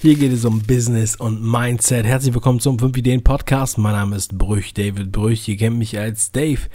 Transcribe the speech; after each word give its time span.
Hier 0.00 0.14
geht 0.14 0.32
es 0.32 0.44
um 0.44 0.62
Business 0.62 1.16
und 1.16 1.42
Mindset. 1.42 2.06
Herzlich 2.06 2.32
willkommen 2.32 2.60
zum 2.60 2.78
5 2.78 2.96
Ideen 2.98 3.24
Podcast. 3.24 3.78
Mein 3.78 3.94
Name 3.94 4.14
ist 4.14 4.38
Brüch, 4.38 4.72
David 4.72 5.10
Brüch. 5.10 5.48
Ihr 5.48 5.56
kennt 5.56 5.76
mich 5.76 5.98
als 5.98 6.30
Dave. 6.30 6.68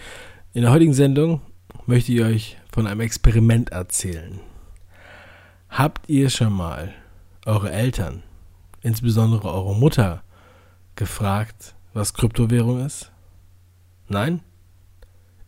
In 0.51 0.63
der 0.63 0.71
heutigen 0.71 0.93
Sendung 0.93 1.39
möchte 1.85 2.11
ich 2.11 2.19
euch 2.19 2.57
von 2.73 2.85
einem 2.85 2.99
Experiment 2.99 3.69
erzählen. 3.69 4.41
Habt 5.69 6.09
ihr 6.09 6.29
schon 6.29 6.51
mal 6.51 6.93
eure 7.45 7.71
Eltern, 7.71 8.23
insbesondere 8.81 9.53
eure 9.53 9.73
Mutter, 9.73 10.21
gefragt, 10.97 11.75
was 11.93 12.13
Kryptowährung 12.13 12.85
ist? 12.85 13.09
Nein? 14.09 14.41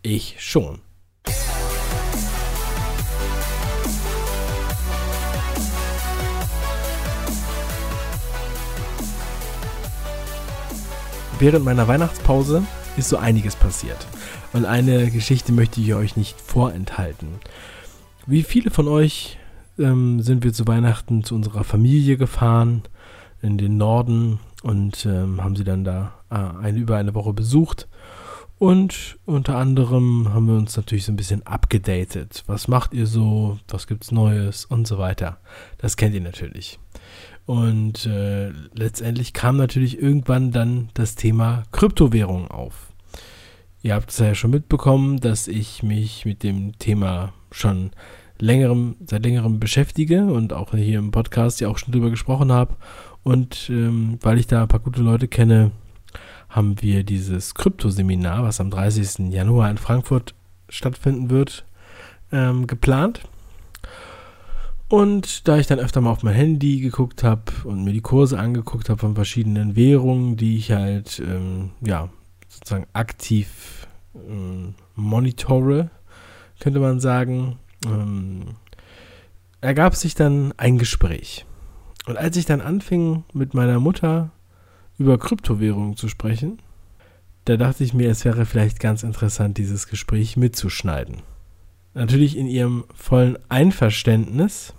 Ich 0.01 0.37
schon. 0.39 0.79
Während 11.39 11.65
meiner 11.65 11.87
Weihnachtspause 11.87 12.63
ist 12.97 13.09
so 13.09 13.17
einiges 13.17 13.55
passiert. 13.55 14.07
Und 14.53 14.65
eine 14.65 15.11
Geschichte 15.11 15.51
möchte 15.51 15.81
ich 15.81 15.93
euch 15.93 16.15
nicht 16.15 16.39
vorenthalten. 16.39 17.27
Wie 18.25 18.43
viele 18.43 18.71
von 18.71 18.87
euch 18.87 19.37
ähm, 19.77 20.21
sind 20.21 20.43
wir 20.43 20.53
zu 20.53 20.67
Weihnachten 20.67 21.23
zu 21.23 21.35
unserer 21.35 21.63
Familie 21.63 22.17
gefahren 22.17 22.83
in 23.41 23.57
den 23.57 23.77
Norden 23.77 24.39
und 24.63 25.05
ähm, 25.05 25.43
haben 25.43 25.55
sie 25.55 25.63
dann 25.63 25.83
da 25.83 26.13
äh, 26.29 26.35
eine, 26.35 26.79
über 26.79 26.97
eine 26.97 27.13
Woche 27.13 27.33
besucht. 27.33 27.87
Und 28.57 29.17
unter 29.25 29.57
anderem 29.57 30.33
haben 30.33 30.47
wir 30.47 30.55
uns 30.55 30.77
natürlich 30.77 31.05
so 31.05 31.11
ein 31.11 31.17
bisschen 31.17 31.45
abgedatet. 31.45 32.43
Was 32.47 32.69
macht 32.69 32.93
ihr 32.93 33.05
so? 33.05 33.59
Was 33.67 33.85
gibt's 33.85 34.11
Neues? 34.11 34.63
Und 34.63 34.87
so 34.87 34.97
weiter. 34.97 35.37
Das 35.77 35.97
kennt 35.97 36.15
ihr 36.15 36.21
natürlich. 36.21 36.79
Und 37.45 38.05
äh, 38.07 38.49
letztendlich 38.73 39.33
kam 39.33 39.57
natürlich 39.57 40.01
irgendwann 40.01 40.51
dann 40.51 40.89
das 40.93 41.15
Thema 41.15 41.63
Kryptowährung 41.71 42.49
auf. 42.49 42.93
Ihr 43.83 43.93
habt 43.93 44.09
es 44.09 44.17
ja 44.17 44.33
schon 44.33 44.49
mitbekommen, 44.49 45.19
dass 45.19 45.47
ich 45.47 45.83
mich 45.83 46.25
mit 46.25 46.41
dem 46.41 46.79
Thema 46.79 47.33
schon 47.51 47.91
längerem, 48.39 48.95
seit 49.05 49.23
längerem 49.23 49.59
beschäftige 49.59 50.25
und 50.25 50.53
auch 50.53 50.71
hier 50.71 50.99
im 50.99 51.11
Podcast 51.11 51.61
ja 51.61 51.69
auch 51.69 51.77
schon 51.77 51.91
drüber 51.93 52.09
gesprochen 52.09 52.51
habe. 52.51 52.75
Und 53.23 53.69
ähm, 53.69 54.17
weil 54.21 54.39
ich 54.39 54.47
da 54.47 54.63
ein 54.63 54.67
paar 54.67 54.79
gute 54.79 55.01
Leute 55.01 55.27
kenne, 55.27 55.71
haben 56.49 56.81
wir 56.81 57.03
dieses 57.03 57.53
Kryptoseminar, 57.53 58.43
was 58.43 58.59
am 58.59 58.71
30. 58.71 59.31
Januar 59.31 59.69
in 59.69 59.77
Frankfurt 59.77 60.33
stattfinden 60.69 61.29
wird, 61.29 61.65
ähm, 62.31 62.65
geplant. 62.65 63.21
Und 64.87 65.47
da 65.47 65.57
ich 65.57 65.67
dann 65.67 65.79
öfter 65.79 65.99
mal 66.01 66.11
auf 66.11 66.21
mein 66.21 66.35
Handy 66.35 66.79
geguckt 66.79 67.23
habe 67.23 67.51
und 67.63 67.83
mir 67.83 67.93
die 67.93 68.01
Kurse 68.01 68.37
angeguckt 68.37 68.89
habe 68.89 68.99
von 68.99 69.15
verschiedenen 69.15 69.75
Währungen, 69.75 70.37
die 70.37 70.57
ich 70.57 70.71
halt 70.71 71.19
ähm, 71.25 71.71
ja 71.81 72.09
sozusagen 72.47 72.85
aktiv 72.93 73.87
ähm, 74.15 74.75
monitore, 74.95 75.89
könnte 76.59 76.79
man 76.79 76.99
sagen, 76.99 77.57
ähm, 77.85 78.55
ergab 79.61 79.95
sich 79.95 80.13
dann 80.13 80.53
ein 80.57 80.77
Gespräch. 80.77 81.45
Und 82.05 82.17
als 82.17 82.37
ich 82.37 82.45
dann 82.45 82.61
anfing 82.61 83.23
mit 83.33 83.55
meiner 83.55 83.79
Mutter 83.79 84.31
über 84.99 85.17
Kryptowährungen 85.17 85.97
zu 85.97 86.07
sprechen, 86.07 86.59
da 87.45 87.57
dachte 87.57 87.83
ich 87.83 87.93
mir, 87.93 88.09
es 88.09 88.23
wäre 88.25 88.45
vielleicht 88.45 88.79
ganz 88.79 89.03
interessant, 89.03 89.57
dieses 89.57 89.87
Gespräch 89.87 90.37
mitzuschneiden. 90.37 91.23
Natürlich 91.95 92.37
in 92.37 92.45
ihrem 92.47 92.83
vollen 92.93 93.37
Einverständnis, 93.47 94.73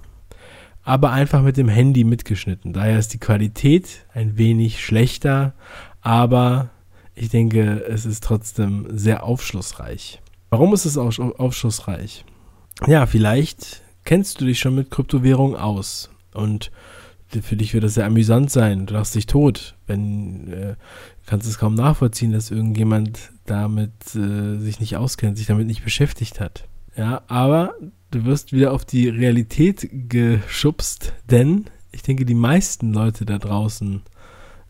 aber 0.83 1.13
einfach 1.13 1.43
mit 1.43 1.57
dem 1.57 1.69
Handy 1.69 2.05
mitgeschnitten. 2.05 2.75
Daher 2.75 2.99
ist 2.99 3.15
die 3.15 3.19
Qualität 3.19 4.05
ein 4.13 4.37
wenig 4.37 4.85
schlechter, 4.85 5.55
aber 6.03 6.71
ich 7.15 7.31
denke, 7.31 7.83
es 7.89 8.05
ist 8.05 8.23
trotzdem 8.23 8.87
sehr 8.91 9.25
aufschlussreich. 9.25 10.21
Warum 10.51 10.75
ist 10.75 10.85
es 10.85 10.99
aufschlussreich? 10.99 12.27
Ja, 12.87 13.07
vielleicht 13.07 13.83
kennst 14.05 14.41
du 14.41 14.45
dich 14.45 14.61
schon 14.61 14.75
mit 14.75 14.91
Kryptowährungen 14.91 15.57
aus 15.57 16.11
und 16.35 16.71
für 17.29 17.57
dich 17.57 17.73
wird 17.73 17.83
das 17.83 17.95
sehr 17.95 18.07
amüsant 18.07 18.51
sein. 18.51 18.85
Du 18.85 18.95
lachst 18.95 19.15
dich 19.15 19.27
tot, 19.27 19.75
wenn 19.87 20.53
äh, 20.53 20.77
kannst 21.25 21.49
es 21.49 21.59
kaum 21.59 21.75
nachvollziehen, 21.75 22.33
dass 22.33 22.51
irgendjemand 22.51 23.33
damit 23.47 24.15
äh, 24.15 24.59
sich 24.59 24.81
nicht 24.81 24.97
auskennt, 24.97 25.39
sich 25.39 25.47
damit 25.47 25.67
nicht 25.67 25.83
beschäftigt 25.83 26.41
hat. 26.41 26.69
Ja, 26.97 27.23
aber 27.29 27.75
du 28.11 28.25
wirst 28.25 28.53
wieder 28.53 28.73
auf 28.73 28.85
die 28.85 29.09
Realität 29.09 29.89
geschubst, 30.09 31.13
denn 31.31 31.67
ich 31.93 32.03
denke, 32.03 32.25
die 32.25 32.35
meisten 32.35 32.93
Leute 32.93 33.27
da 33.27 33.39
draußen 33.39 34.03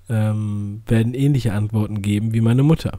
ähm, 0.09 0.83
werden 0.87 1.15
ähnliche 1.15 1.53
Antworten 1.53 2.03
geben 2.03 2.33
wie 2.33 2.41
meine 2.41 2.63
Mutter. 2.63 2.99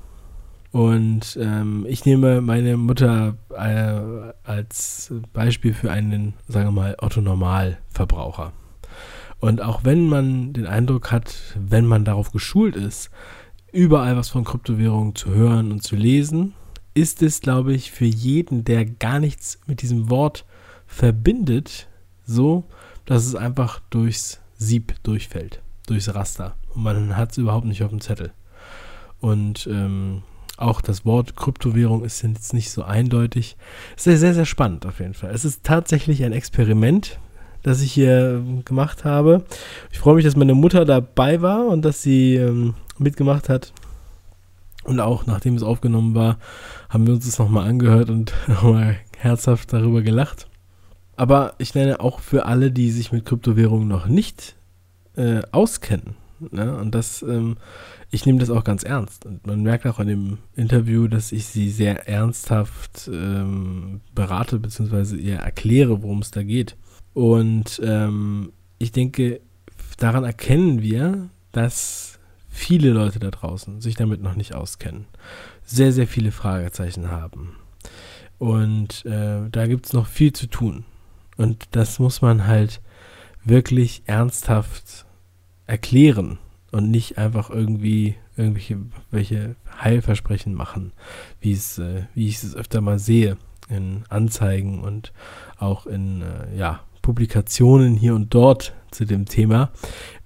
Und 0.72 1.38
ähm, 1.42 1.86
ich 1.88 2.06
nehme 2.06 2.42
meine 2.42 2.78
Mutter 2.78 3.38
äh, 3.52 4.34
als 4.44 5.14
Beispiel 5.34 5.74
für 5.74 5.92
einen, 5.92 6.34
sagen 6.48 6.68
wir 6.68 6.72
mal, 6.72 6.96
Otto-Normal-Verbraucher. 7.00 8.52
Und 9.40 9.62
auch 9.62 9.84
wenn 9.84 10.08
man 10.08 10.54
den 10.54 10.66
Eindruck 10.66 11.12
hat, 11.12 11.36
wenn 11.60 11.86
man 11.86 12.06
darauf 12.06 12.32
geschult 12.32 12.76
ist, 12.76 13.12
überall 13.72 14.18
was 14.18 14.30
von 14.30 14.44
Kryptowährungen 14.44 15.16
zu 15.16 15.30
hören 15.32 15.72
und 15.72 15.84
zu 15.84 15.96
lesen, 15.96 16.54
ist 16.98 17.22
es, 17.22 17.42
glaube 17.42 17.74
ich, 17.74 17.92
für 17.92 18.06
jeden, 18.06 18.66
der 18.66 18.84
gar 18.84 19.20
nichts 19.20 19.60
mit 19.68 19.84
diesem 19.84 20.10
Wort 20.10 20.46
verbindet, 20.88 21.88
so, 22.26 22.64
dass 23.06 23.24
es 23.28 23.36
einfach 23.36 23.82
durchs 23.92 24.40
Sieb 24.58 24.96
durchfällt, 25.04 25.62
durchs 25.86 26.14
Raster. 26.16 26.56
Und 26.74 26.82
man 26.82 27.16
hat 27.16 27.32
es 27.34 27.38
überhaupt 27.38 27.68
nicht 27.68 27.84
auf 27.84 27.92
dem 27.92 28.02
Zettel. 28.02 28.32
Und 29.20 29.68
ähm, 29.72 30.24
auch 30.58 30.82
das 30.82 31.06
Wort 31.06 31.36
Kryptowährung 31.36 32.04
ist 32.04 32.24
jetzt 32.24 32.56
nicht 32.56 32.72
so 32.72 32.82
eindeutig. 32.82 33.58
Es 33.96 34.08
ist 34.08 34.20
sehr, 34.20 34.34
sehr 34.34 34.46
spannend 34.46 34.88
auf 34.88 35.00
jeden 35.00 35.14
Fall. 35.14 35.30
Es 35.36 35.46
ist 35.46 35.64
tatsächlich 35.64 36.24
ein 36.24 36.34
Experiment, 36.34 37.20
das 37.62 37.84
ich 37.84 37.92
hier 37.92 38.42
ähm, 38.44 38.66
gemacht 38.66 39.06
habe. 39.06 39.46
Ich 39.92 40.00
freue 40.00 40.16
mich, 40.16 40.26
dass 40.26 40.36
meine 40.36 40.56
Mutter 40.56 40.84
dabei 40.84 41.44
war 41.44 41.68
und 41.68 41.86
dass 41.86 42.02
sie 42.02 42.38
ähm, 42.38 42.74
mitgemacht 42.98 43.50
hat. 43.50 43.72
Und 44.88 45.02
auch 45.02 45.26
nachdem 45.26 45.56
es 45.56 45.64
aufgenommen 45.64 46.16
war, 46.16 46.40
haben 46.90 47.06
wir 47.06 47.14
uns 47.14 47.26
das 47.26 47.38
nochmal 47.40 47.68
angehört 47.68 48.10
und 48.10 48.34
nochmal 48.48 48.96
herzhaft 49.18 49.74
darüber 49.74 50.02
gelacht. 50.02 50.48
Aber 51.18 51.56
ich 51.58 51.76
nenne 51.76 52.00
auch 52.00 52.22
für 52.22 52.46
alle, 52.46 52.72
die 52.72 52.90
sich 52.90 53.12
mit 53.12 53.26
Kryptowährungen 53.26 53.88
noch 53.88 54.08
nicht 54.08 54.56
äh, 55.16 55.42
auskennen. 55.52 56.16
Ne? 56.52 56.78
Und 56.78 56.96
das, 56.96 57.22
ähm, 57.22 57.58
ich 58.12 58.26
nehme 58.26 58.40
das 58.40 58.50
auch 58.50 58.64
ganz 58.64 58.84
ernst. 58.84 59.26
Und 59.26 59.46
man 59.46 59.62
merkt 59.62 59.86
auch 59.86 60.00
in 60.00 60.08
dem 60.08 60.38
Interview, 60.56 61.08
dass 61.08 61.34
ich 61.34 61.48
sie 61.48 61.70
sehr 61.70 62.08
ernsthaft 62.08 63.10
ähm, 63.12 64.00
berate, 64.16 64.58
beziehungsweise 64.58 65.18
ihr 65.18 65.38
erkläre, 65.38 66.02
worum 66.02 66.20
es 66.20 66.32
da 66.32 66.44
geht. 66.44 66.78
Und 67.14 67.82
ähm, 67.84 68.54
ich 68.78 68.94
denke, 68.94 69.42
daran 69.98 70.24
erkennen 70.24 70.82
wir, 70.82 71.30
dass 71.52 72.17
viele 72.58 72.90
Leute 72.90 73.20
da 73.20 73.30
draußen 73.30 73.82
sich 73.82 73.96
damit 73.96 74.22
noch 74.22 74.36
nicht 74.36 74.54
auskennen, 74.56 75.06
sehr, 75.64 75.94
sehr 75.94 76.08
viele 76.08 76.32
Fragezeichen 76.32 77.12
haben. 77.12 77.56
Und 78.40 79.06
äh, 79.06 79.50
da 79.50 79.68
gibt 79.68 79.86
es 79.86 79.94
noch 79.94 80.08
viel 80.08 80.34
zu 80.34 80.48
tun. 80.48 80.84
Und 81.38 81.68
das 81.72 82.00
muss 82.00 82.22
man 82.22 82.48
halt 82.48 82.82
wirklich 83.44 84.02
ernsthaft 84.06 85.06
erklären 85.68 86.40
und 86.72 86.90
nicht 86.90 87.18
einfach 87.18 87.50
irgendwie 87.50 88.16
irgendwelche 88.36 88.78
welche 89.12 89.56
Heilversprechen 89.82 90.54
machen, 90.54 90.94
wie 91.40 91.54
es, 91.54 91.78
äh, 91.78 92.04
wie 92.16 92.28
ich 92.28 92.42
es 92.42 92.56
öfter 92.56 92.82
mal 92.82 93.00
sehe 93.00 93.38
in 93.70 94.04
Anzeigen 94.10 94.84
und 94.84 95.14
auch 95.58 95.86
in 95.86 96.22
äh, 96.22 96.58
ja, 96.58 96.82
Publikationen 97.02 97.96
hier 97.96 98.16
und 98.16 98.34
dort 98.34 98.74
zu 98.92 99.06
dem 99.06 99.26
Thema. 99.26 99.72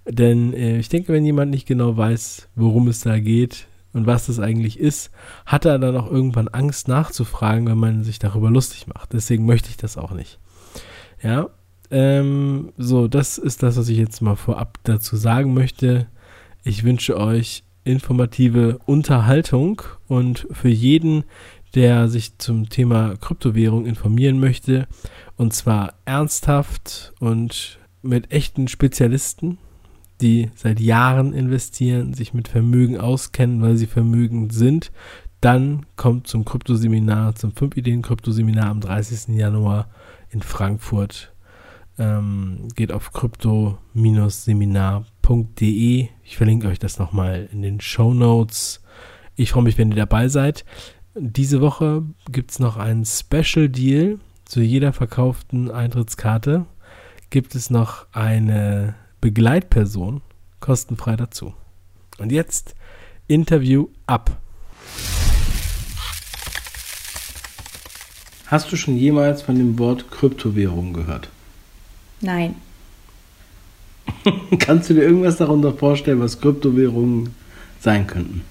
Denn 0.07 0.53
äh, 0.53 0.80
ich 0.80 0.89
denke, 0.89 1.13
wenn 1.13 1.25
jemand 1.25 1.51
nicht 1.51 1.68
genau 1.68 1.95
weiß, 1.95 2.50
worum 2.56 2.88
es 2.88 3.01
da 3.01 3.19
geht 3.19 3.68
und 3.94 4.07
was 4.07 4.27
das 4.27 4.39
eigentlich 4.39 4.80
ist, 4.80 5.12
hat 5.45 5.65
er 5.65 5.77
dann 5.80 5.95
auch 5.95 6.09
irgendwann 6.09 6.48
Angst 6.48 6.88
nachzufragen, 6.88 7.68
wenn 7.68 7.77
man 7.77 8.03
sich 8.03 8.19
darüber 8.19 8.50
lustig 8.50 8.88
macht. 8.88 9.13
Deswegen 9.13 9.45
möchte 9.45 9.69
ich 9.69 9.77
das 9.77 9.98
auch 9.98 10.12
nicht. 10.12 10.39
Ja, 11.21 11.50
ähm, 11.92 12.71
so, 12.77 13.07
das 13.07 13.38
ist 13.38 13.63
das, 13.63 13.77
was 13.77 13.89
ich 13.89 13.98
jetzt 13.98 14.21
mal 14.21 14.36
vorab 14.36 14.80
dazu 14.83 15.18
sagen 15.18 15.53
möchte. 15.53 16.07
Ich 16.63 16.83
wünsche 16.83 17.18
euch 17.18 17.63
informative 17.83 18.80
Unterhaltung 18.86 19.81
und 20.07 20.48
für 20.51 20.69
jeden, 20.69 21.25
der 21.75 22.07
sich 22.07 22.38
zum 22.38 22.69
Thema 22.69 23.15
Kryptowährung 23.18 23.86
informieren 23.86 24.39
möchte, 24.39 24.88
und 25.36 25.53
zwar 25.53 25.94
ernsthaft 26.06 27.13
und 27.19 27.80
mit 28.01 28.31
echten 28.31 28.68
Spezialisten, 28.68 29.57
die 30.21 30.51
seit 30.56 30.79
Jahren 30.79 31.33
investieren, 31.33 32.13
sich 32.13 32.33
mit 32.33 32.47
Vermögen 32.47 32.97
auskennen, 32.97 33.62
weil 33.62 33.75
sie 33.77 33.88
vermögend 33.88 34.53
sind, 34.53 34.91
dann 35.41 35.85
kommt 35.95 36.27
zum 36.27 36.45
Kryptoseminar, 36.45 37.35
zum 37.35 37.53
5 37.53 37.75
Ideen 37.77 38.03
Kryptoseminar 38.03 38.69
am 38.69 38.79
30. 38.79 39.35
Januar 39.35 39.89
in 40.29 40.44
Frankfurt. 40.44 41.33
Ähm, 41.97 42.68
geht 42.75 42.94
auf 42.94 43.12
krypto-seminar.de. 43.12 46.07
Ich 46.24 46.38
verlinke 46.38 46.67
euch 46.67 46.77
das 46.79 47.00
nochmal 47.00 47.50
in 47.51 47.63
den 47.63 47.81
Show 47.81 48.13
Notes. 48.13 48.81
Ich 49.35 49.51
freue 49.51 49.63
mich, 49.63 49.77
wenn 49.77 49.91
ihr 49.91 49.97
dabei 49.97 50.29
seid. 50.29 50.63
Diese 51.15 51.59
Woche 51.59 52.03
gibt 52.31 52.51
es 52.51 52.59
noch 52.59 52.77
einen 52.77 53.03
Special 53.06 53.67
Deal. 53.67 54.19
Zu 54.45 54.62
jeder 54.62 54.94
verkauften 54.94 55.69
Eintrittskarte 55.71 56.65
gibt 57.29 57.56
es 57.56 57.69
noch 57.69 58.07
eine 58.13 58.95
Begleitperson 59.21 60.21
kostenfrei 60.59 61.15
dazu. 61.15 61.53
Und 62.18 62.31
jetzt 62.31 62.75
Interview 63.27 63.88
ab. 64.07 64.38
Hast 68.47 68.71
du 68.71 68.75
schon 68.75 68.97
jemals 68.97 69.44
von 69.44 69.56
dem 69.56 69.79
Wort 69.79 70.12
Kryptowährung 70.12 70.94
gehört? 70.94 71.29
Nein. 72.19 72.56
Kannst 74.59 74.89
du 74.89 74.95
dir 74.95 75.03
irgendwas 75.03 75.38
darunter 75.38 75.74
vorstellen, 75.74 76.19
was 76.19 76.41
Kryptowährungen 76.41 77.33
sein 77.79 78.07
könnten? 78.07 78.41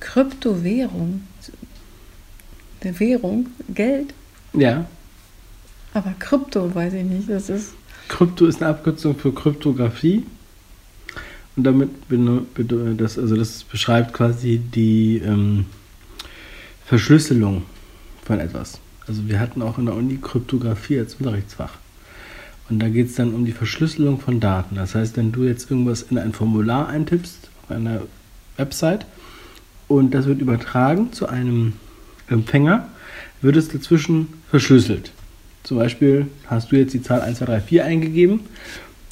Kryptowährung? 0.00 1.22
Eine 2.82 3.00
Währung? 3.00 3.46
Geld? 3.72 4.12
Ja. 4.52 4.86
Aber 5.94 6.12
Krypto 6.18 6.74
weiß 6.74 6.92
ich 6.92 7.04
nicht. 7.04 7.30
Das 7.30 7.48
ist. 7.48 7.72
Krypto 8.08 8.46
ist 8.46 8.62
eine 8.62 8.70
Abkürzung 8.70 9.16
für 9.16 9.32
Kryptographie. 9.32 10.24
Und 11.56 11.64
damit 11.64 11.90
das, 12.96 13.18
also 13.18 13.36
das 13.36 13.62
beschreibt 13.64 14.12
quasi 14.12 14.58
die 14.58 15.18
ähm, 15.24 15.66
Verschlüsselung 16.84 17.62
von 18.24 18.40
etwas. 18.40 18.80
Also 19.06 19.28
wir 19.28 19.38
hatten 19.38 19.62
auch 19.62 19.78
in 19.78 19.86
der 19.86 19.94
Uni 19.94 20.18
Kryptographie 20.20 20.98
als 20.98 21.14
Unterrichtsfach. 21.14 21.74
Und 22.68 22.80
da 22.80 22.88
geht 22.88 23.08
es 23.08 23.14
dann 23.14 23.34
um 23.34 23.44
die 23.44 23.52
Verschlüsselung 23.52 24.18
von 24.18 24.40
Daten. 24.40 24.74
Das 24.76 24.94
heißt, 24.94 25.16
wenn 25.16 25.32
du 25.32 25.44
jetzt 25.44 25.70
irgendwas 25.70 26.02
in 26.02 26.18
ein 26.18 26.32
Formular 26.32 26.88
eintippst 26.88 27.50
auf 27.62 27.70
einer 27.70 28.02
Website 28.56 29.06
und 29.86 30.12
das 30.12 30.26
wird 30.26 30.40
übertragen 30.40 31.12
zu 31.12 31.28
einem 31.28 31.74
Empfänger, 32.28 32.88
wird 33.42 33.56
es 33.56 33.68
dazwischen 33.68 34.28
verschlüsselt. 34.50 35.12
Zum 35.64 35.78
Beispiel 35.78 36.26
hast 36.46 36.70
du 36.70 36.76
jetzt 36.76 36.92
die 36.92 37.02
Zahl 37.02 37.22
1, 37.22 37.38
2, 37.38 37.46
3, 37.46 37.60
4 37.60 37.84
eingegeben, 37.84 38.40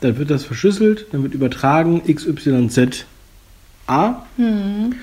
dann 0.00 0.19
wird 0.19 0.31
das 0.31 0.44
verschlüsselt, 0.44 1.06
dann 1.10 1.22
wird 1.22 1.34
übertragen 1.34 2.02
XYZ 2.02 3.06
A. 3.87 4.26
Mhm. 4.37 4.94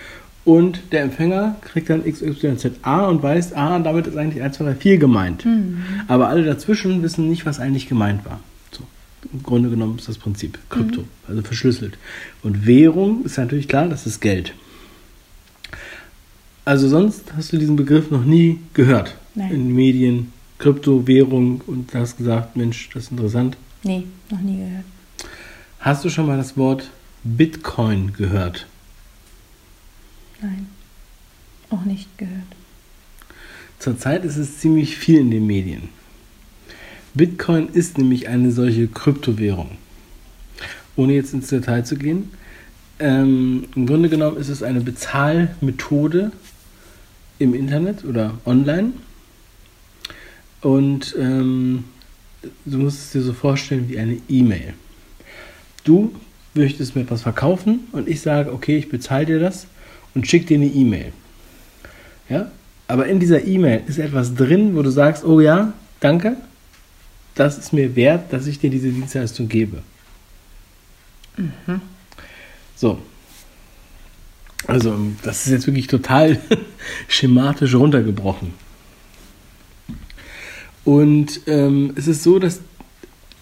Und 0.46 0.80
der 0.92 1.02
Empfänger 1.02 1.58
kriegt 1.62 1.90
dann 1.90 2.04
XYZA 2.04 3.08
und 3.08 3.22
weiß, 3.22 3.54
ah, 3.54 3.78
damit 3.80 4.08
ist 4.08 4.18
eigentlich 4.18 4.44
1, 4.44 4.58
2, 4.58 4.66
3, 4.66 4.76
4 4.76 4.98
gemeint. 4.98 5.46
Mhm. 5.46 5.84
Aber 6.08 6.30
alle 6.30 6.44
dazwischen 6.44 7.02
wissen 7.02 7.28
nicht, 7.30 7.46
was 7.46 7.60
eigentlich 7.60 7.90
gemeint 7.90 8.26
war. 8.26 8.40
So. 8.72 8.84
Im 9.34 9.44
Grunde 9.44 9.70
genommen 9.70 9.98
ist 9.98 10.08
das 10.08 10.18
Prinzip 10.18 10.60
Krypto, 10.70 11.02
mhm. 11.02 11.08
also 11.28 11.42
verschlüsselt. 11.42 11.98
Und 12.44 12.66
Währung 12.66 13.26
ist 13.26 13.38
natürlich 13.38 13.68
klar, 13.68 13.88
das 13.88 14.06
ist 14.06 14.22
Geld. 14.22 14.54
Also 16.64 16.88
sonst 16.88 17.34
hast 17.36 17.52
du 17.52 17.58
diesen 17.58 17.76
Begriff 17.76 18.12
noch 18.12 18.24
nie 18.24 18.60
gehört 18.74 19.16
Nein. 19.34 19.52
in 19.52 19.68
den 19.68 19.76
Medien, 19.76 20.34
Kryptowährung 20.60 21.62
und 21.66 21.94
du 21.94 21.98
hast 21.98 22.18
gesagt, 22.18 22.56
Mensch, 22.56 22.90
das 22.94 23.06
ist 23.06 23.12
interessant. 23.12 23.58
Nee, 23.84 24.04
noch 24.30 24.42
nie 24.42 24.58
gehört. 24.58 24.86
Hast 25.80 26.06
du 26.06 26.10
schon 26.10 26.28
mal 26.28 26.38
das 26.38 26.58
Wort 26.58 26.90
Bitcoin 27.24 28.14
gehört? 28.14 28.68
Nein, 30.42 30.68
auch 31.70 31.84
nicht 31.86 32.18
gehört. 32.18 32.44
Zurzeit 33.80 34.26
ist 34.26 34.36
es 34.36 34.60
ziemlich 34.60 34.98
viel 34.98 35.20
in 35.20 35.32
den 35.32 35.48
Medien. 35.48 35.90
Bitcoin 37.14 37.70
ist 37.70 37.98
nämlich 37.98 38.28
eine 38.28 38.52
solche 38.52 38.88
Kryptowährung. 38.88 39.72
Ohne 40.96 41.14
jetzt 41.14 41.34
ins 41.34 41.48
Detail 41.48 41.84
zu 41.84 41.96
gehen. 41.96 42.32
Ähm, 43.00 43.66
Im 43.76 43.88
Grunde 43.88 44.10
genommen 44.10 44.38
ist 44.38 44.50
es 44.50 44.62
eine 44.62 44.82
Bezahlmethode 44.82 46.34
im 47.40 47.54
Internet 47.54 48.04
oder 48.04 48.38
online. 48.46 48.92
Und 50.62 51.16
ähm, 51.18 51.86
du 52.66 52.78
musst 52.78 53.00
es 53.00 53.12
dir 53.12 53.22
so 53.22 53.34
vorstellen 53.34 53.90
wie 53.90 54.00
eine 54.00 54.18
E-Mail. 54.28 54.74
Du 55.84 56.14
möchtest 56.54 56.96
mir 56.96 57.02
etwas 57.02 57.22
verkaufen 57.22 57.88
und 57.92 58.08
ich 58.08 58.22
sage, 58.22 58.52
okay, 58.52 58.78
ich 58.78 58.90
bezahle 58.90 59.26
dir 59.26 59.40
das 59.40 59.68
und 60.14 60.28
schick 60.28 60.48
dir 60.48 60.58
eine 60.58 60.68
E-Mail. 60.68 61.14
Ja? 62.28 62.52
Aber 62.88 63.08
in 63.08 63.20
dieser 63.20 63.46
E-Mail 63.46 63.84
ist 63.88 64.00
etwas 64.00 64.36
drin, 64.36 64.76
wo 64.76 64.82
du 64.82 64.90
sagst, 64.90 65.24
oh 65.24 65.40
ja, 65.40 65.74
danke, 66.00 66.38
das 67.36 67.58
ist 67.58 67.72
mir 67.72 67.96
wert, 67.96 68.34
dass 68.34 68.48
ich 68.48 68.60
dir 68.60 68.70
diese 68.70 68.90
Dienstleistung 68.90 69.48
gebe. 69.48 69.82
Mhm. 71.38 71.82
So. 72.76 73.00
Also, 74.68 74.98
das 75.24 75.46
ist 75.46 75.52
jetzt 75.52 75.68
wirklich 75.68 75.88
total 75.88 76.40
schematisch 77.08 77.76
runtergebrochen. 77.76 78.54
Und 80.90 81.42
ähm, 81.46 81.94
es 81.98 82.08
ist 82.08 82.24
so, 82.24 82.40
dass 82.40 82.62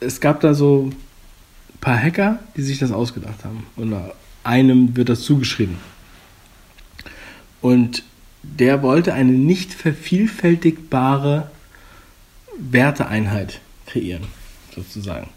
es 0.02 0.20
gab 0.20 0.42
da 0.42 0.54
so 0.54 0.90
ein 0.90 0.96
paar 1.80 1.98
Hacker, 1.98 2.40
die 2.58 2.62
sich 2.62 2.78
das 2.78 2.92
ausgedacht 2.92 3.46
haben. 3.46 3.66
Und 3.78 3.96
einem 4.44 4.98
wird 4.98 5.08
das 5.08 5.22
zugeschrieben. 5.22 5.78
Und 7.62 8.04
der 8.44 8.84
wollte 8.84 9.14
eine 9.14 9.32
nicht 9.32 9.74
vervielfältigbare 9.74 11.50
Werteeinheit 12.58 13.62
kreieren, 13.86 14.26
sozusagen. 14.76 15.30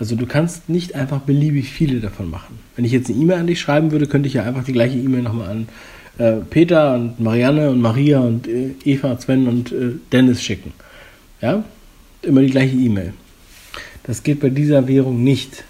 Also 0.00 0.16
du 0.16 0.26
kannst 0.26 0.68
nicht 0.68 0.96
einfach 0.96 1.20
beliebig 1.20 1.68
viele 1.68 2.00
davon 2.00 2.30
machen. 2.30 2.58
Wenn 2.74 2.84
ich 2.84 2.90
jetzt 2.90 3.08
eine 3.08 3.20
E-Mail 3.20 3.38
an 3.38 3.46
dich 3.46 3.60
schreiben 3.60 3.92
würde, 3.92 4.08
könnte 4.08 4.26
ich 4.26 4.34
ja 4.34 4.42
einfach 4.42 4.64
die 4.64 4.72
gleiche 4.72 4.98
E-Mail 4.98 5.22
nochmal 5.22 5.50
an 5.50 5.68
äh, 6.18 6.32
Peter 6.50 6.96
und 6.96 7.20
Marianne 7.20 7.70
und 7.70 7.80
Maria 7.80 8.18
und 8.18 8.48
äh, 8.48 8.74
Eva, 8.84 9.16
Sven 9.20 9.46
und 9.46 9.70
äh, 9.70 9.92
Dennis 10.10 10.42
schicken. 10.42 10.72
Ja? 11.44 11.62
Immer 12.22 12.40
die 12.40 12.50
gleiche 12.50 12.74
E-Mail. 12.74 13.12
Das 14.04 14.22
geht 14.22 14.40
bei 14.40 14.48
dieser 14.48 14.88
Währung 14.88 15.22
nicht. 15.22 15.64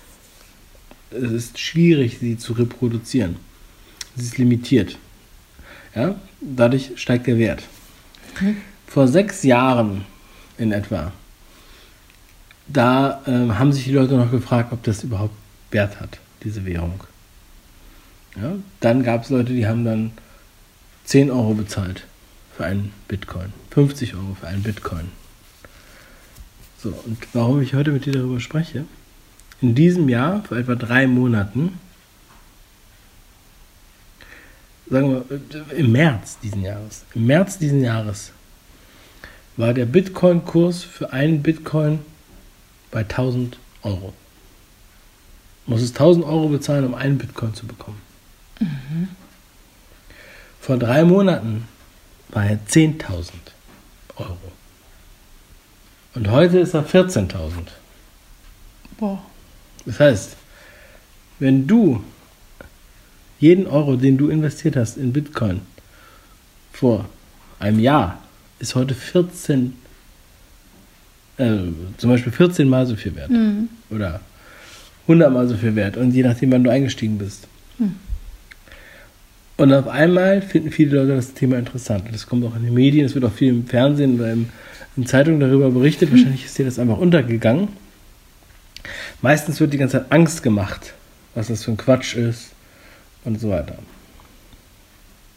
Es 1.10 1.32
ist 1.32 1.58
schwierig, 1.58 2.18
sie 2.20 2.38
zu 2.38 2.52
reproduzieren. 2.52 3.36
Sie 4.14 4.24
ist 4.24 4.38
limitiert. 4.38 4.96
Ja? 5.96 6.14
Dadurch 6.40 6.92
steigt 6.94 7.26
der 7.26 7.38
Wert. 7.38 7.64
Okay. 8.32 8.54
Vor 8.86 9.08
sechs 9.08 9.42
Jahren 9.42 10.04
in 10.58 10.70
etwa, 10.70 11.10
da 12.68 13.22
äh, 13.26 13.50
haben 13.54 13.72
sich 13.72 13.84
die 13.84 13.92
Leute 13.92 14.14
noch 14.14 14.30
gefragt, 14.30 14.72
ob 14.72 14.84
das 14.84 15.02
überhaupt 15.02 15.34
Wert 15.72 15.98
hat, 15.98 16.20
diese 16.44 16.64
Währung. 16.64 17.02
Ja? 18.36 18.54
Dann 18.78 19.02
gab 19.02 19.24
es 19.24 19.30
Leute, 19.30 19.52
die 19.52 19.66
haben 19.66 19.84
dann 19.84 20.12
10 21.06 21.32
Euro 21.32 21.54
bezahlt 21.54 22.04
für 22.56 22.64
einen 22.64 22.92
Bitcoin, 23.08 23.52
50 23.72 24.14
Euro 24.14 24.36
für 24.40 24.46
einen 24.46 24.62
Bitcoin. 24.62 25.23
So, 26.84 26.90
und 27.06 27.16
warum 27.32 27.62
ich 27.62 27.72
heute 27.72 27.92
mit 27.92 28.04
dir 28.04 28.12
darüber 28.12 28.40
spreche? 28.40 28.84
In 29.62 29.74
diesem 29.74 30.06
Jahr, 30.10 30.44
vor 30.44 30.58
etwa 30.58 30.74
drei 30.74 31.06
Monaten, 31.06 31.80
sagen 34.90 35.24
wir, 35.26 35.78
im 35.78 35.92
März 35.92 36.36
diesen 36.42 36.62
Jahres, 36.62 37.06
im 37.14 37.24
März 37.24 37.56
diesen 37.56 37.82
Jahres 37.82 38.32
war 39.56 39.72
der 39.72 39.86
Bitcoin-Kurs 39.86 40.84
für 40.84 41.10
einen 41.10 41.42
Bitcoin 41.42 42.00
bei 42.90 43.00
1000 43.00 43.58
Euro. 43.82 44.12
Muss 45.64 45.80
es 45.80 45.92
1000 45.92 46.26
Euro 46.26 46.48
bezahlen, 46.48 46.84
um 46.84 46.94
einen 46.94 47.16
Bitcoin 47.16 47.54
zu 47.54 47.66
bekommen. 47.66 48.02
Mhm. 48.60 49.08
Vor 50.60 50.76
drei 50.76 51.02
Monaten 51.04 51.66
war 52.28 52.44
er 52.44 52.58
10.000 52.66 53.30
Euro. 54.16 54.52
Und 56.14 56.30
heute 56.30 56.60
ist 56.60 56.74
er 56.74 56.86
14.000. 56.86 57.28
Boah. 58.98 59.20
Das 59.84 59.98
heißt, 60.00 60.36
wenn 61.38 61.66
du 61.66 62.02
jeden 63.40 63.66
Euro, 63.66 63.96
den 63.96 64.16
du 64.16 64.28
investiert 64.28 64.76
hast 64.76 64.96
in 64.96 65.12
Bitcoin 65.12 65.60
vor 66.72 67.06
einem 67.58 67.80
Jahr, 67.80 68.22
ist 68.60 68.74
heute 68.74 68.94
14, 68.94 69.74
äh, 71.36 71.56
zum 71.98 72.10
Beispiel 72.10 72.32
14 72.32 72.68
mal 72.68 72.86
so 72.86 72.96
viel 72.96 73.14
wert. 73.16 73.30
Mhm. 73.30 73.68
Oder 73.90 74.20
100 75.02 75.32
mal 75.32 75.48
so 75.48 75.56
viel 75.56 75.74
wert. 75.74 75.96
Und 75.96 76.12
je 76.12 76.22
nachdem, 76.22 76.52
wann 76.52 76.64
du 76.64 76.70
eingestiegen 76.70 77.18
bist. 77.18 77.48
Mhm. 77.78 77.96
Und 79.56 79.72
auf 79.72 79.86
einmal 79.86 80.42
finden 80.42 80.70
viele 80.70 80.96
Leute 80.96 81.14
das 81.14 81.34
Thema 81.34 81.58
interessant. 81.58 82.04
Das 82.10 82.26
kommt 82.26 82.44
auch 82.44 82.56
in 82.56 82.64
den 82.64 82.74
Medien, 82.74 83.06
es 83.06 83.14
wird 83.14 83.24
auch 83.24 83.32
viel 83.32 83.50
im 83.50 83.66
Fernsehen 83.66 84.16
oder 84.16 84.32
in, 84.32 84.50
in 84.96 85.06
Zeitungen 85.06 85.40
darüber 85.40 85.70
berichtet. 85.70 86.10
Wahrscheinlich 86.10 86.44
ist 86.44 86.58
dir 86.58 86.64
das 86.64 86.78
einfach 86.78 86.98
untergegangen. 86.98 87.68
Meistens 89.22 89.60
wird 89.60 89.72
die 89.72 89.78
ganze 89.78 89.98
Zeit 89.98 90.12
Angst 90.12 90.42
gemacht, 90.42 90.94
was 91.34 91.48
das 91.48 91.64
für 91.64 91.70
ein 91.70 91.76
Quatsch 91.76 92.16
ist 92.16 92.50
und 93.24 93.40
so 93.40 93.50
weiter. 93.50 93.78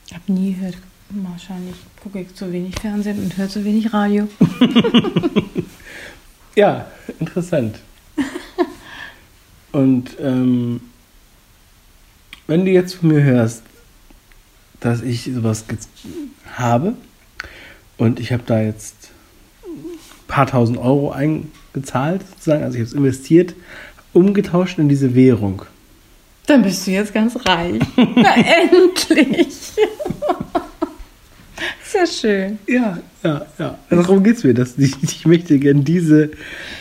Ich 0.07 0.13
habe 0.13 0.33
nie 0.33 0.53
gehört, 0.53 0.77
wahrscheinlich 1.09 1.75
gucke 2.01 2.21
ich 2.21 2.33
zu 2.33 2.51
wenig 2.51 2.75
Fernsehen 2.79 3.19
und 3.19 3.37
höre 3.37 3.49
zu 3.49 3.63
wenig 3.63 3.93
Radio. 3.93 4.27
Ja, 6.57 6.87
interessant. 7.19 7.77
Und 9.71 10.17
ähm, 10.19 10.81
wenn 12.47 12.65
du 12.65 12.71
jetzt 12.71 12.95
von 12.95 13.09
mir 13.09 13.21
hörst, 13.21 13.61
dass 14.79 15.01
ich 15.01 15.31
sowas 15.33 15.65
habe 16.53 16.93
und 17.97 18.19
ich 18.19 18.31
habe 18.31 18.43
da 18.45 18.61
jetzt 18.61 19.09
ein 19.65 20.27
paar 20.27 20.47
tausend 20.47 20.77
Euro 20.77 21.11
eingezahlt, 21.11 22.21
sozusagen, 22.29 22.63
also 22.63 22.75
ich 22.75 22.81
habe 22.81 22.89
es 22.89 22.93
investiert, 22.93 23.55
umgetauscht 24.13 24.79
in 24.79 24.89
diese 24.89 25.15
Währung. 25.15 25.63
Dann 26.45 26.61
bist 26.61 26.87
du 26.87 26.91
jetzt 26.91 27.13
ganz 27.13 27.35
reich. 27.45 27.81
Na, 28.15 28.35
endlich. 28.35 29.47
Sehr 31.83 32.07
schön. 32.07 32.59
Ja, 32.67 32.99
ja, 33.23 33.45
ja. 33.57 33.77
Darum 33.89 34.23
geht 34.23 34.37
es 34.37 34.43
mir. 34.43 34.53
Dass 34.53 34.77
ich, 34.77 34.93
ich 35.01 35.25
möchte 35.25 35.57
gerne 35.59 35.81
diese 35.81 36.31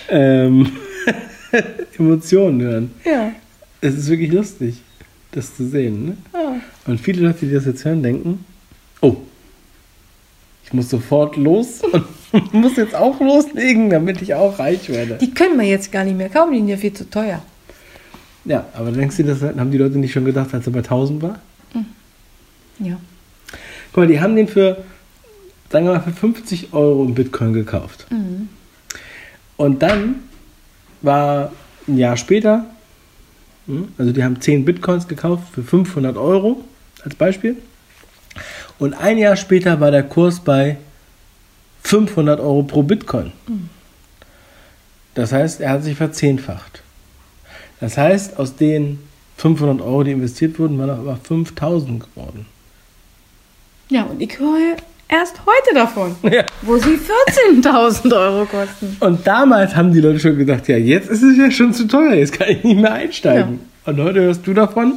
ähm, 0.09 0.73
Emotionen 1.99 2.62
hören. 2.62 2.91
Ja. 3.05 3.33
Es 3.81 3.95
ist 3.95 4.09
wirklich 4.09 4.33
lustig, 4.33 4.76
das 5.33 5.57
zu 5.57 5.67
sehen. 5.69 6.07
Ne? 6.07 6.17
ja. 6.33 6.61
Und 6.87 7.00
viele 7.00 7.26
Leute, 7.26 7.47
die 7.47 7.52
das 7.52 7.66
jetzt 7.66 7.85
hören, 7.85 8.02
denken, 8.02 8.45
oh, 9.00 9.16
ich 10.64 10.73
muss 10.73 10.88
sofort 10.90 11.37
los 11.37 11.83
und 11.83 12.52
muss 12.52 12.76
jetzt 12.76 12.95
auch 12.95 13.21
loslegen, 13.21 13.90
damit 13.90 14.23
ich 14.23 14.35
auch 14.35 14.59
reich 14.59 14.88
werde. 14.88 15.19
Die 15.21 15.33
können 15.33 15.59
wir 15.59 15.66
jetzt 15.66 15.93
gar 15.93 16.05
nicht 16.05 16.16
mehr 16.16 16.28
kaufen, 16.28 16.52
die 16.52 16.59
sind 16.59 16.69
ja 16.69 16.76
viel 16.76 16.93
zu 16.93 17.09
teuer. 17.09 17.43
Ja, 18.45 18.66
aber 18.75 18.93
denkst 18.93 19.16
du, 19.16 19.25
das 19.25 19.43
haben 19.43 19.71
die 19.71 19.78
Leute 19.78 19.99
nicht 19.99 20.12
schon 20.12 20.25
gedacht, 20.25 20.55
als 20.55 20.66
er 20.66 20.73
bei 20.73 20.78
1000 20.78 21.23
war? 21.23 21.40
Ja. 22.78 22.99
Guck 23.93 23.97
mal, 23.97 24.07
die 24.07 24.21
haben 24.21 24.37
den 24.37 24.49
für, 24.49 24.85
sagen 25.71 25.87
wir 25.87 25.95
mal, 25.95 26.00
für 26.00 26.12
50 26.12 26.73
Euro 26.73 27.05
in 27.05 27.14
Bitcoin 27.14 27.52
gekauft. 27.52 28.07
Mhm. 28.11 28.49
Und 29.57 29.83
dann 29.83 30.16
war 31.02 31.52
ein 31.88 31.97
Jahr 31.97 32.16
später, 32.16 32.66
hm, 33.66 33.88
also 33.97 34.12
die 34.12 34.23
haben 34.23 34.40
10 34.40 34.64
Bitcoins 34.64 35.09
gekauft 35.09 35.45
für 35.55 35.62
500 35.62 36.16
Euro 36.16 36.64
als 37.07 37.15
Beispiel. 37.15 37.57
Und 38.79 38.93
ein 38.95 39.17
Jahr 39.17 39.37
später 39.37 39.81
war 39.81 39.91
der 39.91 40.03
Kurs 40.03 40.41
bei 40.41 40.77
500 41.85 42.41
Euro 42.41 42.63
pro 42.65 42.83
Bitcoin. 42.83 43.33
Das 45.15 45.33
heißt, 45.33 45.61
er 45.61 45.71
hat 45.71 45.85
sich 45.85 45.97
verzehnfacht. 45.97 46.83
Das 47.81 47.97
heißt, 47.97 48.39
aus 48.39 48.57
den 48.57 48.99
500 49.39 49.81
Euro, 49.81 50.03
die 50.03 50.13
investiert 50.13 50.59
wurden, 50.59 50.79
waren 50.79 50.91
aber 50.91 51.17
5000 51.23 52.03
geworden. 52.05 52.47
Ja, 53.89 54.03
und 54.03 54.21
ich 54.21 54.39
höre 54.39 54.77
erst 55.09 55.41
heute 55.47 55.75
davon, 55.75 56.17
Ja. 56.23 56.45
wo 56.63 56.77
sie 56.77 56.99
14.000 57.63 58.13
Euro 58.15 58.45
kosten. 58.47 58.97
Und 59.01 59.27
damals 59.27 59.77
haben 59.77 59.93
die 59.93 60.01
Leute 60.01 60.19
schon 60.19 60.37
gedacht, 60.37 60.67
ja, 60.69 60.77
jetzt 60.77 61.09
ist 61.09 61.23
es 61.23 61.37
ja 61.39 61.51
schon 61.51 61.73
zu 61.73 61.87
teuer, 61.87 62.15
jetzt 62.15 62.33
kann 62.33 62.49
ich 62.49 62.65
nicht 62.65 62.81
mehr 62.81 62.93
einsteigen. 62.93 63.61
Und 63.85 64.01
heute 64.01 64.21
hörst 64.23 64.47
du 64.47 64.53
davon. 64.55 64.95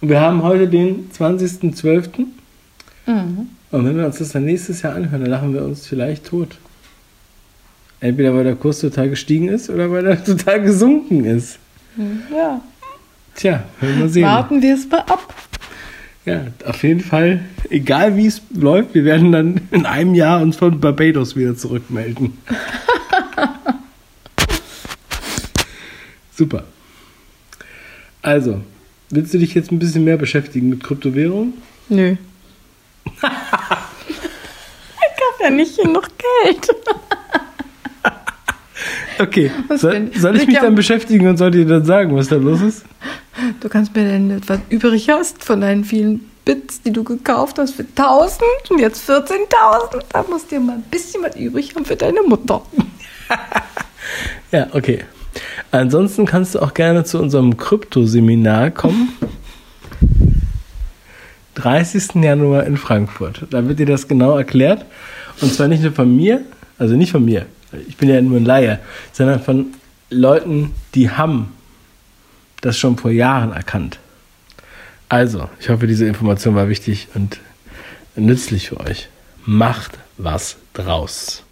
Und 0.00 0.08
wir 0.08 0.20
haben 0.20 0.42
heute 0.42 0.68
den 0.68 1.10
20.12. 1.10 2.26
Mhm. 3.06 3.48
Und 3.70 3.84
wenn 3.84 3.96
wir 3.96 4.06
uns 4.06 4.18
das 4.18 4.30
dann 4.30 4.44
nächstes 4.44 4.82
Jahr 4.82 4.94
anhören, 4.94 5.22
dann 5.22 5.30
lachen 5.30 5.54
wir 5.54 5.64
uns 5.64 5.86
vielleicht 5.86 6.26
tot. 6.26 6.58
Entweder 8.00 8.34
weil 8.34 8.44
der 8.44 8.56
Kurs 8.56 8.80
total 8.80 9.10
gestiegen 9.10 9.48
ist 9.48 9.70
oder 9.70 9.90
weil 9.90 10.06
er 10.06 10.24
total 10.24 10.62
gesunken 10.62 11.24
ist. 11.24 11.58
Ja. 12.32 12.60
Tja, 13.34 13.64
werden 13.80 14.00
wir 14.00 14.08
sehen. 14.08 14.24
Warten 14.24 14.62
wir 14.62 14.74
es 14.74 14.88
mal 14.88 15.00
ab. 15.00 15.34
Ja, 16.24 16.46
auf 16.66 16.82
jeden 16.82 17.00
Fall, 17.00 17.40
egal 17.70 18.16
wie 18.16 18.26
es 18.26 18.42
läuft, 18.52 18.94
wir 18.94 19.04
werden 19.04 19.30
dann 19.30 19.60
in 19.70 19.86
einem 19.86 20.14
Jahr 20.14 20.42
uns 20.42 20.56
von 20.56 20.80
Barbados 20.80 21.36
wieder 21.36 21.56
zurückmelden. 21.56 22.36
Super. 26.34 26.64
Also, 28.22 28.60
willst 29.10 29.34
du 29.34 29.38
dich 29.38 29.54
jetzt 29.54 29.72
ein 29.72 29.78
bisschen 29.78 30.04
mehr 30.04 30.16
beschäftigen 30.16 30.68
mit 30.68 30.82
Kryptowährungen? 30.82 31.54
Nö. 31.88 32.16
ich 33.04 33.22
habe 33.22 33.38
ja 35.40 35.50
nicht 35.50 35.76
genug 35.76 36.08
Geld. 36.42 36.68
Okay, 39.18 39.50
soll, 39.74 40.10
soll 40.14 40.36
ich 40.36 40.46
mich 40.46 40.58
dann 40.58 40.74
beschäftigen 40.74 41.26
und 41.26 41.38
soll 41.38 41.50
dir 41.50 41.64
dann 41.64 41.84
sagen, 41.84 42.14
was 42.14 42.28
da 42.28 42.36
los 42.36 42.60
ist? 42.60 42.84
Du 43.60 43.68
kannst 43.68 43.94
mir 43.94 44.04
denn 44.04 44.30
etwas 44.30 44.60
übrig 44.68 45.08
hast 45.08 45.42
von 45.42 45.60
deinen 45.62 45.84
vielen 45.84 46.30
Bits, 46.44 46.82
die 46.82 46.92
du 46.92 47.02
gekauft 47.02 47.58
hast 47.58 47.74
für 47.74 47.84
1000 47.84 48.42
und 48.70 48.78
jetzt 48.78 49.08
14.000. 49.08 50.02
Da 50.12 50.24
musst 50.28 50.50
du 50.50 50.56
dir 50.56 50.60
mal 50.60 50.74
ein 50.74 50.82
bisschen 50.82 51.22
was 51.22 51.34
übrig 51.36 51.74
haben 51.74 51.84
für 51.84 51.96
deine 51.96 52.22
Mutter. 52.22 52.62
Ja, 54.52 54.68
okay. 54.72 55.04
Ansonsten 55.70 56.26
kannst 56.26 56.54
du 56.54 56.60
auch 56.60 56.74
gerne 56.74 57.04
zu 57.04 57.20
unserem 57.20 57.56
Kryptoseminar 57.56 58.70
kommen. 58.70 59.08
30. 61.56 62.16
Januar 62.16 62.64
in 62.64 62.76
Frankfurt. 62.76 63.46
Da 63.50 63.66
wird 63.66 63.78
dir 63.78 63.86
das 63.86 64.08
genau 64.08 64.36
erklärt. 64.36 64.84
Und 65.40 65.52
zwar 65.52 65.68
nicht 65.68 65.82
nur 65.82 65.92
von 65.92 66.14
mir, 66.14 66.42
also 66.78 66.94
nicht 66.94 67.12
von 67.12 67.24
mir, 67.24 67.46
ich 67.88 67.96
bin 67.96 68.08
ja 68.08 68.20
nur 68.20 68.38
ein 68.38 68.44
Laie, 68.44 68.78
sondern 69.12 69.42
von 69.42 69.66
Leuten, 70.10 70.72
die 70.94 71.10
haben 71.10 71.52
das 72.60 72.78
schon 72.78 72.96
vor 72.96 73.10
Jahren 73.10 73.52
erkannt. 73.52 73.98
Also, 75.08 75.48
ich 75.60 75.68
hoffe, 75.68 75.86
diese 75.86 76.06
Information 76.06 76.54
war 76.54 76.68
wichtig 76.68 77.08
und 77.14 77.38
nützlich 78.16 78.68
für 78.68 78.80
euch. 78.80 79.08
Macht 79.44 79.98
was 80.16 80.56
draus. 80.72 81.45